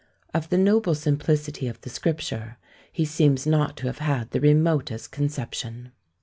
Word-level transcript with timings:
Of 0.33 0.49
the 0.49 0.57
noble 0.57 0.95
simplicity 0.95 1.67
of 1.67 1.79
the 1.81 1.89
Scripture 1.91 2.57
he 2.91 3.05
seems 3.05 3.45
not 3.45 3.77
to 3.77 3.85
have 3.85 3.99
had 3.99 4.31
the 4.31 4.41
remotest 4.41 5.11
conception. 5.11 5.91